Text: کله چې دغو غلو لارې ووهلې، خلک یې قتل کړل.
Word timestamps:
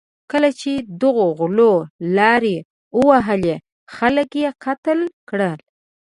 کله 0.31 0.49
چې 0.61 0.71
دغو 1.01 1.27
غلو 1.37 1.73
لارې 2.17 2.57
ووهلې، 2.99 3.55
خلک 3.95 4.29
یې 4.41 4.49
قتل 4.63 4.99
کړل. 5.29 5.59